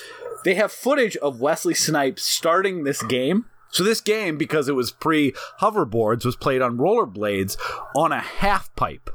[0.44, 3.46] They have footage of Wesley Snipes starting this game.
[3.70, 7.57] So this game, because it was pre hoverboards, was played on rollerblades
[7.96, 9.11] on a half pipe.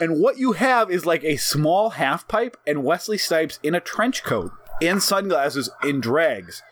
[0.00, 3.80] and what you have is like a small half pipe and Wesley Snipes in a
[3.80, 6.62] trench coat and sunglasses in drags,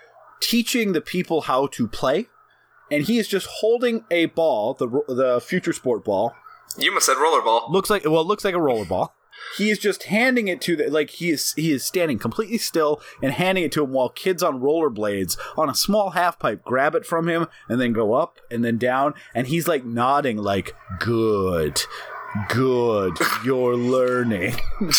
[0.40, 2.28] teaching the people how to play.
[2.90, 6.34] And he is just holding a ball, the the future sport ball,
[6.78, 7.68] You must said rollerball.
[7.70, 9.10] looks like well, it looks like a rollerball.
[9.56, 13.00] He is just handing it to the like he is he is standing completely still
[13.22, 16.94] and handing it to him while kids on rollerblades on a small half pipe grab
[16.94, 19.14] it from him and then go up and then down.
[19.34, 21.80] And he's like nodding like good
[22.48, 24.56] good you're learning.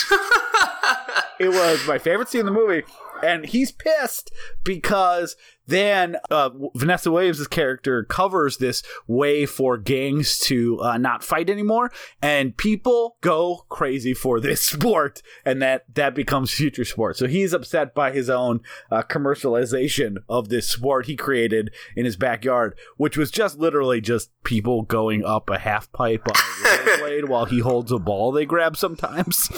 [1.39, 2.83] It was my favorite scene in the movie
[3.23, 4.31] and he's pissed
[4.63, 5.35] because
[5.67, 11.91] then uh, Vanessa Williams' character covers this way for gangs to uh, not fight anymore,
[12.21, 17.17] and people go crazy for this sport, and that that becomes future sport.
[17.17, 22.15] So he's upset by his own uh, commercialization of this sport he created in his
[22.15, 27.27] backyard, which was just literally just people going up a half pipe on a rollerblade
[27.27, 29.49] while he holds a ball they grab sometimes.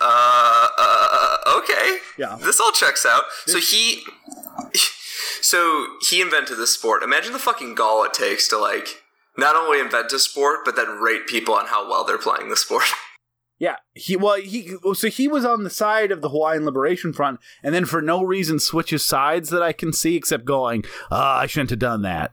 [0.00, 0.43] Uh, uh,
[1.64, 1.98] okay.
[2.18, 2.36] Yeah.
[2.40, 3.24] This all checks out.
[3.46, 4.04] So he,
[5.40, 7.02] so he invented this sport.
[7.02, 9.02] Imagine the fucking gall it takes to like
[9.36, 12.56] not only invent a sport but then rate people on how well they're playing the
[12.56, 12.84] sport.
[13.56, 17.38] Yeah, he well he so he was on the side of the Hawaiian Liberation Front,
[17.62, 21.46] and then for no reason switches sides that I can see, except going, "Ah, I
[21.46, 22.32] shouldn't have done that."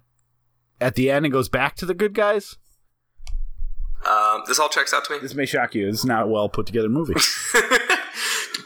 [0.81, 2.57] At the end, it goes back to the good guys.
[4.03, 5.19] Um, this all checks out to me.
[5.19, 5.87] This may shock you.
[5.87, 7.13] It's not a well put together movie.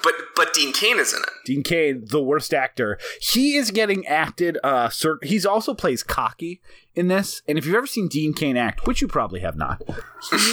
[0.06, 1.30] But but Dean Cain is in it.
[1.46, 4.60] Dean Cain, the worst actor, he is getting acted.
[4.64, 6.62] Uh, sir, he's also plays cocky
[6.94, 7.42] in this.
[7.48, 9.82] And if you've ever seen Dean Cain act, which you probably have not,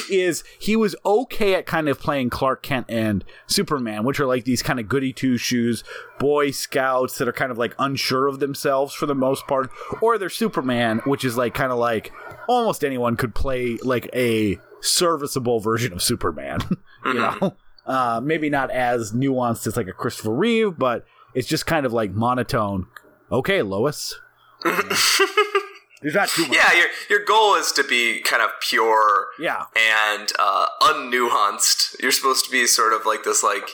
[0.08, 4.26] he is he was okay at kind of playing Clark Kent and Superman, which are
[4.26, 5.84] like these kind of goody two shoes
[6.18, 10.16] boy scouts that are kind of like unsure of themselves for the most part, or
[10.16, 12.10] they're Superman, which is like kind of like
[12.48, 16.60] almost anyone could play like a serviceable version of Superman,
[17.04, 17.54] you know.
[17.84, 21.92] Uh, maybe not as nuanced as like a Christopher Reeve, but it's just kind of
[21.92, 22.86] like monotone.
[23.30, 24.14] Okay, Lois.
[24.64, 26.56] There's not too much.
[26.56, 29.66] Yeah, your your goal is to be kind of pure Yeah.
[29.76, 32.00] and uh, unnuanced.
[32.00, 33.68] You're supposed to be sort of like this like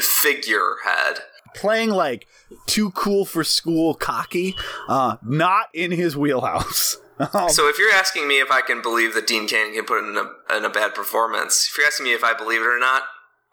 [0.00, 1.20] figurehead.
[1.54, 2.26] Playing like
[2.66, 4.54] too cool for school cocky,
[4.88, 6.96] uh, not in his wheelhouse.
[7.18, 9.98] Um, So if you're asking me if I can believe that Dean Cain can put
[10.02, 12.78] in a, in a bad performance, if you're asking me if I believe it or
[12.78, 13.02] not,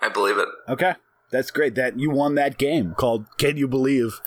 [0.01, 0.47] I believe it.
[0.69, 0.95] okay,
[1.31, 1.75] that's great.
[1.75, 4.19] That you won that game called "Can You Believe?"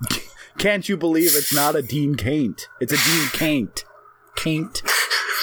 [0.58, 2.68] Can't you believe it's not a Dean Caint?
[2.80, 3.84] It's a Dean Caint.
[4.36, 4.82] Caint.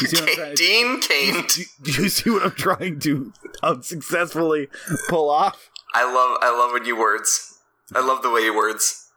[0.01, 1.33] You see what I'm trying to Dean Cain.
[1.47, 4.69] do, do you see what I'm trying to unsuccessfully
[5.07, 5.69] pull off?
[5.93, 7.59] I love I love when you words.
[7.93, 9.11] I love the way you words.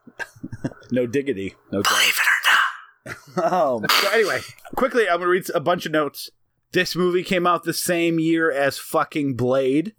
[0.90, 1.54] No diggity.
[1.72, 1.82] No.
[1.82, 2.62] Believe it or not.
[3.52, 4.40] Um, so anyway,
[4.76, 6.30] quickly, I'm gonna read a bunch of notes.
[6.72, 9.94] This movie came out the same year as fucking Blade.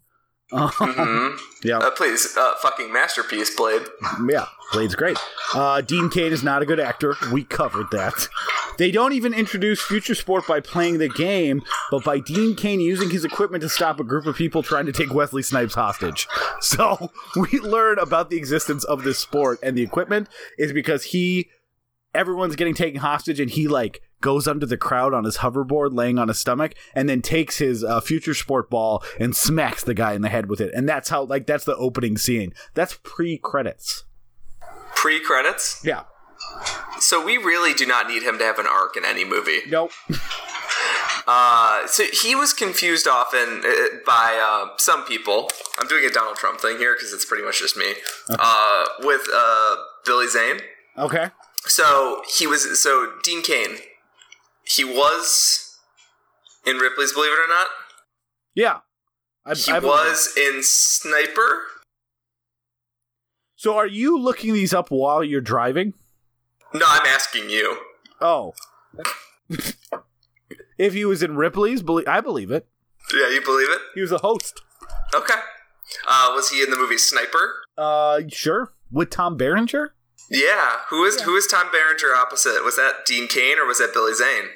[0.51, 3.81] Um, yeah, Uh, please, uh, fucking masterpiece, Blade.
[4.29, 5.17] yeah, Blade's great.
[5.53, 7.15] Uh, Dean Cain is not a good actor.
[7.33, 8.27] We covered that.
[8.77, 13.10] They don't even introduce Future Sport by playing the game, but by Dean Cain using
[13.10, 16.27] his equipment to stop a group of people trying to take Wesley Snipes hostage.
[16.60, 21.49] So we learn about the existence of this sport, and the equipment is because he
[22.15, 26.17] everyone's getting taken hostage and he like goes under the crowd on his hoverboard laying
[26.17, 30.13] on his stomach and then takes his uh, future sport ball and smacks the guy
[30.13, 34.03] in the head with it and that's how like that's the opening scene that's pre-credits
[34.95, 35.82] Pre credits.
[35.86, 36.03] yeah
[36.99, 39.60] So we really do not need him to have an arc in any movie.
[39.69, 39.91] nope
[41.30, 45.49] Uh, so he was confused often uh, by uh, some people.
[45.77, 47.95] I'm doing a Donald Trump thing here because it's pretty much just me.
[48.30, 49.75] Uh, with uh,
[50.06, 50.62] Billy Zane.
[50.97, 51.32] okay
[51.65, 52.82] So he was.
[52.82, 53.77] So Dean Cain.
[54.69, 55.77] He was
[56.65, 57.67] in Ripley's Believe It or Not.
[58.56, 58.80] yeah
[59.45, 60.10] I, He I believe it.
[60.10, 61.63] was in Sniper.
[63.56, 65.93] so are you looking these up while you're driving
[66.73, 67.77] No, I'm asking you.
[68.21, 68.53] oh
[70.77, 72.67] if he was in ripley's belie- i believe it
[73.13, 73.80] Yeah, you believe it?
[73.95, 74.62] he was a host
[75.15, 75.36] Okay.
[76.06, 77.63] Uh, was he in the movie Sniper?
[77.77, 79.93] uh sure with tom berenger
[80.30, 80.80] Yeah.
[80.89, 82.62] Who is who is Tom Berenger opposite?
[82.65, 84.49] Was that Dean Cain or was that Billy Zane?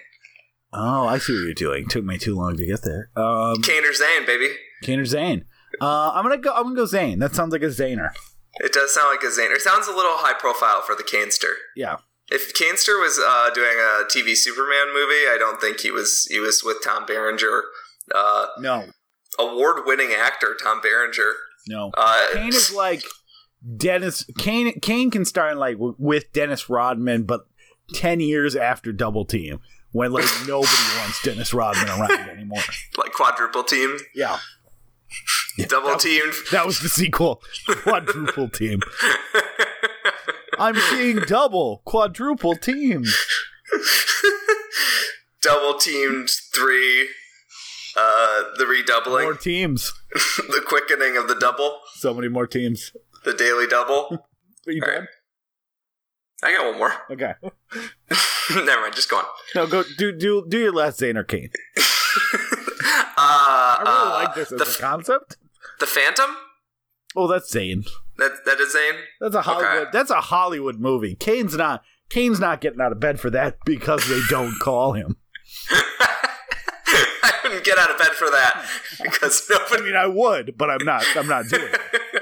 [0.73, 3.83] Oh i see what you're doing took me too long to get there um Kane
[3.93, 4.47] Zane, baby.
[4.83, 5.45] Kane Zane?
[5.79, 6.53] Uh, I'm gonna go.
[6.53, 7.19] I'm gonna go Zane.
[7.19, 8.09] That sounds like a Zaner.
[8.59, 9.51] It does sound like a Zane.
[9.51, 11.53] It sounds a little high profile for the Canester.
[11.75, 11.97] Yeah.
[12.29, 16.25] If Canester was uh, doing a TV Superman movie, I don't think he was.
[16.29, 17.63] He was with Tom Berenger,
[18.13, 18.85] uh, No,
[19.39, 21.33] award-winning actor Tom Berenger.
[21.67, 21.91] no.
[21.95, 23.03] Uh, Kane is like
[23.77, 24.25] Dennis.
[24.37, 24.79] Kane.
[24.81, 27.41] Kane can start in like with Dennis Rodman, but
[27.93, 29.59] ten years after Double Team,
[29.91, 32.61] when like nobody wants Dennis Rodman around anymore.
[32.97, 34.39] like quadruple team, Yeah,
[35.67, 36.33] double teamed.
[36.51, 37.41] that was the sequel.
[37.67, 38.81] Quadruple Team.
[40.59, 43.15] I'm seeing double, quadruple teams.
[45.41, 47.09] double teamed three.
[47.97, 49.91] Uh, the redoubling, More teams.
[50.13, 52.93] the quickening of the double, So many more teams.
[53.25, 54.25] the daily double.
[54.65, 55.07] Are you All right.
[56.43, 56.93] I got one more.
[57.11, 57.33] Okay.
[58.65, 59.25] Never mind, just go on.
[59.55, 61.49] No, go do do do your last Zane or Cain.
[62.93, 65.37] Uh, I really uh, like this as the, a concept.
[65.79, 66.35] the Phantom.
[67.15, 67.83] Oh, that's Zane.
[68.17, 68.99] That that is Zane.
[69.19, 69.81] That's a Hollywood.
[69.83, 69.89] Okay.
[69.93, 71.15] That's a Hollywood movie.
[71.15, 71.83] Cain's not.
[72.09, 75.17] Cain's not getting out of bed for that because they don't call him.
[75.69, 78.67] I wouldn't get out of bed for that
[79.03, 79.83] because nobody.
[79.83, 81.05] I mean, I would, but I'm not.
[81.15, 82.20] I'm not doing it.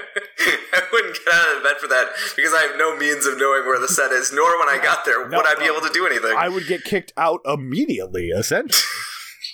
[1.32, 4.10] Out of bed for that because I have no means of knowing where the set
[4.12, 5.76] is, nor when I got there No, would I be no.
[5.76, 6.34] able to do anything.
[6.36, 8.28] I would get kicked out immediately.
[8.28, 8.80] Essentially,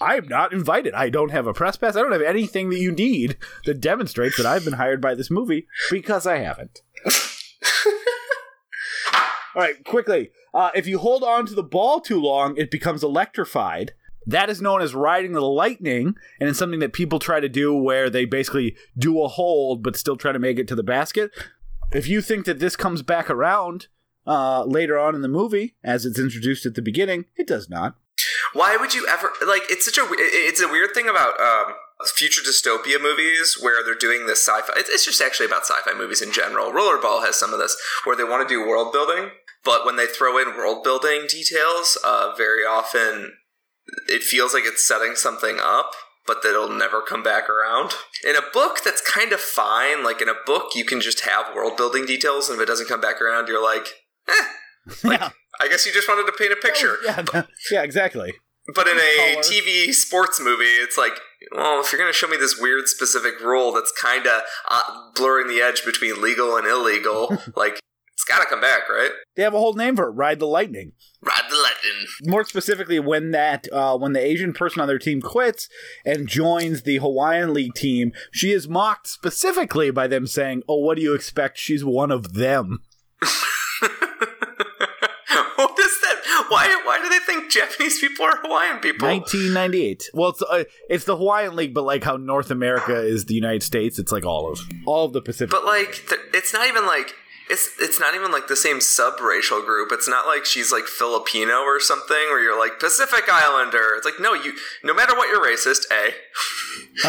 [0.00, 0.94] I am not invited.
[0.94, 1.96] I don't have a press pass.
[1.96, 5.30] I don't have anything that you need that demonstrates that I've been hired by this
[5.30, 6.80] movie because I haven't.
[9.54, 10.30] All right, quickly.
[10.52, 13.92] Uh, if you hold on to the ball too long, it becomes electrified.
[14.26, 17.72] That is known as riding the lightning, and it's something that people try to do
[17.74, 21.30] where they basically do a hold but still try to make it to the basket.
[21.92, 23.88] If you think that this comes back around
[24.26, 27.96] uh, later on in the movie, as it's introduced at the beginning, it does not.
[28.52, 29.62] Why would you ever like?
[29.68, 31.74] It's such a it's a weird thing about um,
[32.14, 34.72] future dystopia movies where they're doing this sci-fi.
[34.76, 36.72] It's, it's just actually about sci-fi movies in general.
[36.72, 39.30] Rollerball has some of this where they want to do world building,
[39.64, 43.34] but when they throw in world building details, uh, very often
[44.08, 45.92] it feels like it's setting something up.
[46.26, 47.92] But that'll never come back around.
[48.24, 50.02] In a book, that's kind of fine.
[50.02, 52.88] Like in a book, you can just have world building details, and if it doesn't
[52.88, 53.86] come back around, you're like,
[54.28, 54.44] eh,
[55.04, 56.96] yeah, I guess you just wanted to paint a picture.
[57.04, 58.32] yeah, yeah, exactly.
[58.74, 59.42] But in a Color.
[59.42, 61.20] TV sports movie, it's like,
[61.54, 64.82] well, if you're going to show me this weird specific rule that's kind of uh,
[65.14, 67.78] blurring the edge between legal and illegal, like,
[68.28, 69.10] got to come back, right?
[69.36, 70.92] They have a whole name for it: Ride the Lightning.
[71.22, 72.06] Ride the lightning.
[72.24, 75.68] more specifically when that uh, when the asian person on their team quits
[76.04, 80.96] and joins the hawaiian league team she is mocked specifically by them saying oh what
[80.96, 82.80] do you expect she's one of them
[83.20, 83.30] what
[85.80, 86.44] is that?
[86.48, 86.80] Why?
[86.84, 89.08] Why do they think Japanese people are Hawaiian people?
[89.08, 93.34] 1998 well it's uh, it's the hawaiian league but like how north america is the
[93.34, 96.68] united states it's like all of all of the pacific But like, th- it's not
[96.68, 97.14] even like
[97.48, 99.90] it's it's not even like the same subracial group.
[99.92, 103.94] It's not like she's like Filipino or something, where you're like Pacific Islander.
[103.96, 106.12] It's like no, you no matter what you're racist, a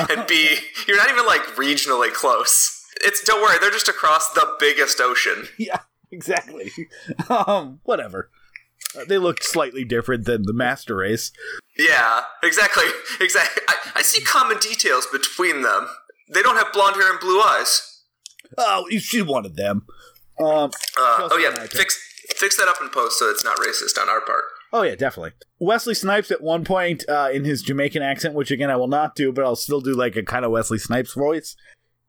[0.13, 2.84] and b you're not even like regionally close.
[3.02, 5.47] It's don't worry, they're just across the biggest ocean.
[5.58, 6.71] yeah exactly
[7.30, 8.30] um whatever
[8.97, 11.34] Uh, they look slightly different than the master race
[11.78, 12.86] Yeah, exactly,
[13.19, 13.62] exactly.
[13.67, 15.89] I, I see common details between them.
[16.34, 18.04] They don't have blonde hair and blue eyes.
[18.58, 18.88] oh
[19.26, 19.86] one of them
[20.39, 21.97] um Uh, oh yeah, fix
[22.36, 24.43] fix that up in post so it's not racist on our part.
[24.73, 25.32] Oh yeah, definitely.
[25.60, 29.15] Wesley Snipes at one point uh, in his Jamaican accent, which again I will not
[29.15, 31.56] do, but I'll still do like a kind of Wesley Snipes voice.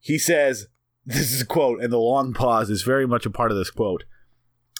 [0.00, 0.66] He says,
[1.06, 3.70] "This is a quote," and the long pause is very much a part of this
[3.70, 4.04] quote.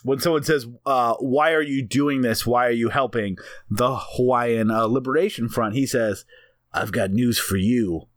[0.03, 2.47] When someone says, uh, "Why are you doing this?
[2.47, 3.37] Why are you helping
[3.71, 6.25] the Hawaiian uh, Liberation Front?" He says,
[6.73, 8.09] "I've got news for you.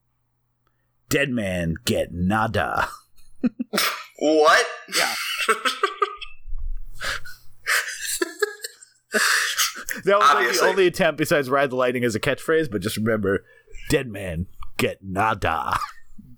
[1.09, 2.89] Dead man get nada."
[4.21, 4.65] What?
[4.95, 5.15] Yeah.
[10.05, 12.95] That was like the only attempt besides ride the lightning as a catchphrase, but just
[12.95, 13.43] remember,
[13.89, 15.77] dead man get nada.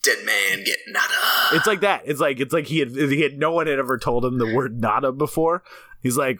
[0.02, 1.56] Dead man get nada.
[1.56, 2.02] It's like that.
[2.06, 4.54] It's like it's like he had, he had no one had ever told him the
[4.56, 5.63] word nada before.
[6.02, 6.39] He's like,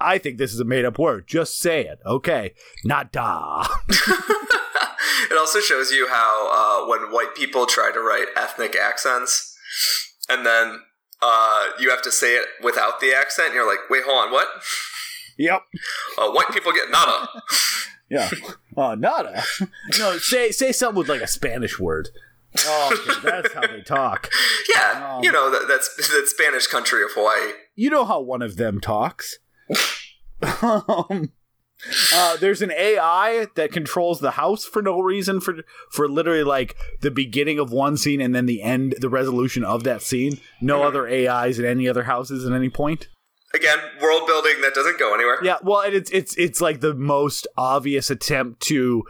[0.00, 1.26] I think this is a made up word.
[1.26, 2.52] Just say it, okay?
[2.84, 3.66] Nada.
[5.30, 9.49] It also shows you how uh, when white people try to write ethnic accents,
[10.30, 10.80] and then
[11.22, 14.32] uh, you have to say it without the accent, and you're like, wait, hold on,
[14.32, 14.48] what?
[15.38, 15.62] yep.
[16.18, 17.28] Uh, white people get nada.
[18.12, 18.28] Yeah.
[18.76, 19.44] Uh, nada.
[19.98, 22.08] No, say say something with like a Spanish word.
[22.66, 24.28] Oh, okay, that's how they talk.
[24.74, 27.52] Yeah, Um, you know that, that's that Spanish country of Hawaii.
[27.76, 29.38] you know how one of them talks.
[30.62, 31.30] um,
[32.14, 35.56] uh, there's an AI that controls the house for no reason for
[35.90, 39.84] for literally like the beginning of one scene and then the end, the resolution of
[39.84, 40.38] that scene.
[40.60, 43.08] No other AIs in any other houses at any point.
[43.52, 45.38] Again, world building that doesn't go anywhere.
[45.42, 49.04] Yeah, well, and it's it's it's like the most obvious attempt to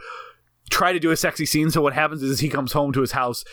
[0.69, 1.69] try to do a sexy scene.
[1.69, 3.43] So what happens is he comes home to his house.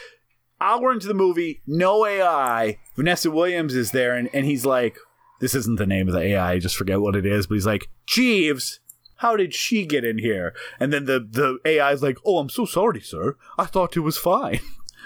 [0.60, 2.78] Hour into the movie, no AI.
[2.96, 4.98] Vanessa Williams is there, and, and he's like,
[5.40, 6.52] "This isn't the name of the AI.
[6.52, 8.80] I just forget what it is." But he's like, "Jeeves,
[9.18, 12.48] how did she get in here?" And then the the AI is like, "Oh, I'm
[12.48, 13.36] so sorry, sir.
[13.58, 14.60] I thought it was fine."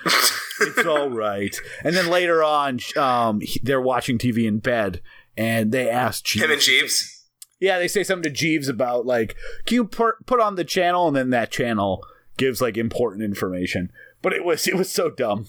[0.60, 1.54] it's all right.
[1.84, 5.00] And then later on, um, he- they're watching TV in bed,
[5.36, 6.44] and they ask Jeeves.
[6.44, 7.26] Him and Jeeves.
[7.60, 9.36] Yeah, they say something to Jeeves about like,
[9.66, 12.04] can you put put on the channel, and then that channel
[12.36, 13.92] gives like important information.
[14.20, 15.46] But it was it was so dumb.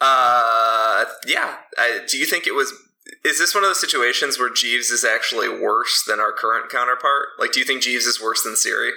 [0.00, 1.56] Uh, yeah.
[1.78, 2.72] I, do you think it was?
[3.24, 7.28] Is this one of those situations where Jeeves is actually worse than our current counterpart?
[7.38, 8.90] Like, do you think Jeeves is worse than Siri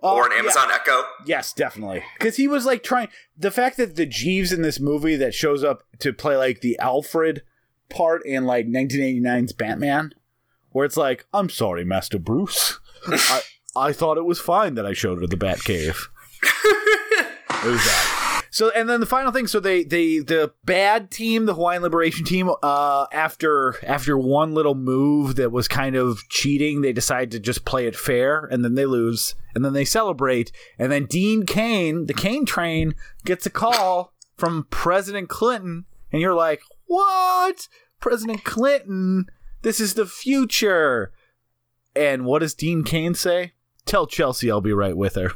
[0.00, 0.40] or an Uh, yeah.
[0.40, 1.02] Amazon Echo?
[1.26, 2.02] Yes, definitely.
[2.18, 5.64] Because he was like trying the fact that the Jeeves in this movie that shows
[5.64, 7.42] up to play like the Alfred
[7.88, 10.12] part in like 1989's Batman,
[10.70, 12.78] where it's like, I'm sorry, Master Bruce.
[13.06, 13.40] I
[13.76, 15.96] I thought it was fine that I showed her the Batcave.
[16.42, 18.17] it was that.
[18.50, 22.24] So and then the final thing, so they they the bad team, the Hawaiian Liberation
[22.24, 27.40] Team, uh, after after one little move that was kind of cheating, they decide to
[27.40, 31.44] just play it fair, and then they lose, and then they celebrate, and then Dean
[31.44, 32.94] Cain, the Cain train,
[33.24, 37.68] gets a call from President Clinton, and you're like, what?
[38.00, 39.26] President Clinton?
[39.62, 41.12] This is the future.
[41.96, 43.52] And what does Dean Cain say?
[43.84, 45.32] Tell Chelsea I'll be right with her.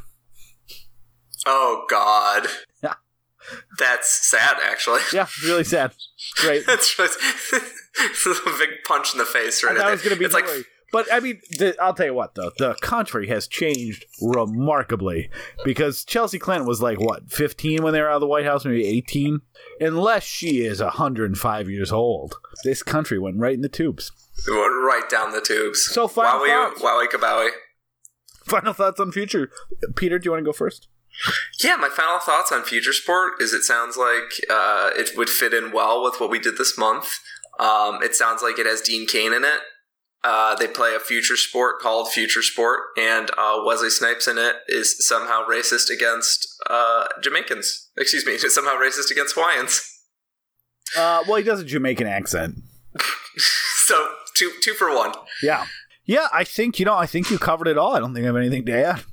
[1.45, 2.47] Oh God.
[3.77, 5.01] That's sad, actually.
[5.13, 5.93] Yeah, really sad.
[6.37, 6.65] Great.
[6.67, 9.75] That's just it's a big punch in the face, right?
[9.75, 10.45] that was going to be it's like
[10.91, 15.29] But I mean, the, I'll tell you what, though, the country has changed remarkably
[15.65, 18.63] because Chelsea Clinton was like what 15 when they were out of the White House,
[18.65, 19.41] maybe 18.
[19.79, 24.11] Unless she is 105 years old, this country went right in the tubes.
[24.47, 25.83] it went right down the tubes.
[25.85, 26.81] So final Wowie, thoughts?
[26.81, 27.49] wowie, kabowie.
[28.45, 29.49] Final thoughts on future,
[29.95, 30.19] Peter?
[30.19, 30.89] Do you want to go first?
[31.63, 35.53] Yeah, my final thoughts on Future Sport is it sounds like uh, it would fit
[35.53, 37.19] in well with what we did this month.
[37.59, 39.59] Um, it sounds like it has Dean Cain in it.
[40.23, 44.55] Uh, they play a future sport called Future Sport, and uh, Wesley Snipes in it
[44.69, 47.89] is somehow racist against uh, Jamaicans.
[47.97, 49.81] Excuse me, somehow racist against Hawaiians.
[50.97, 52.55] Uh, well, he does a Jamaican accent.
[53.85, 55.11] So two two for one.
[55.41, 55.65] Yeah.
[56.05, 57.93] Yeah, I think, you know, I think you covered it all.
[57.93, 59.03] I don't think I have anything to add.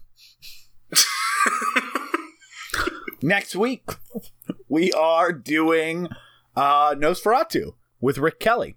[3.23, 3.89] Next week,
[4.69, 6.09] we are doing
[6.57, 8.77] uh, Nosferatu with Rick Kelly.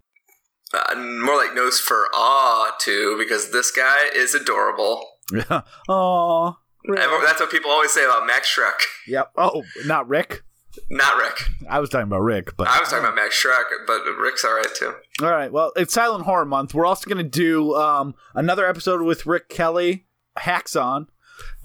[0.74, 5.06] Uh, more like nose for awe too, because this guy is adorable.
[5.90, 9.32] oh, Everyone- That's what people always say about Max Schreck, yep.
[9.38, 10.44] Oh, not Rick.
[10.90, 11.40] not Rick.
[11.70, 14.54] I was talking about Rick, but I was talking about Max Schreck, but Rick's all
[14.56, 14.94] right too.
[15.22, 15.52] all right.
[15.52, 16.74] Well, it's Silent Horror Month.
[16.74, 20.08] We're also going to do um, another episode with Rick Kelly,
[20.40, 21.06] Häxan,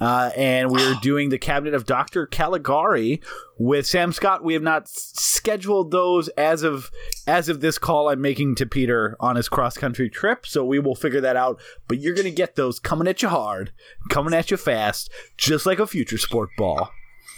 [0.00, 3.20] uh, and we're doing the Cabinet of Doctor Caligari
[3.58, 4.44] with Sam Scott.
[4.44, 6.90] We have not s- scheduled those as of
[7.26, 10.78] as of this call I'm making to Peter on his cross country trip, so we
[10.78, 11.60] will figure that out.
[11.88, 13.72] But you're going to get those coming at you hard,
[14.10, 16.90] coming at you fast, just like a future sport ball,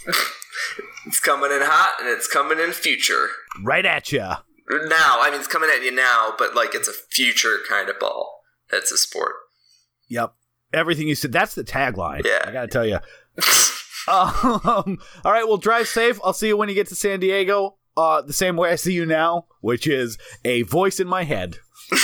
[1.07, 3.29] It's coming in hot and it's coming in future.
[3.63, 4.19] right at you.
[4.19, 7.99] Now, I mean, it's coming at you now, but like it's a future kind of
[7.99, 8.41] ball.
[8.69, 9.33] That's a sport.
[10.09, 10.33] Yep.
[10.73, 11.31] Everything you said.
[11.31, 12.25] That's the tagline.
[12.25, 12.43] Yeah.
[12.45, 12.95] I got to tell you.
[14.07, 15.47] um, all right.
[15.47, 16.19] Well, drive safe.
[16.23, 17.75] I'll see you when you get to San Diego.
[17.97, 21.57] Uh, the same way I see you now, which is a voice in my head.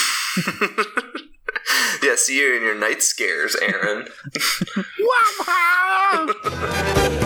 [2.01, 4.07] Yeah, see you in your night scares, Aaron.
[5.47, 7.23] Wow.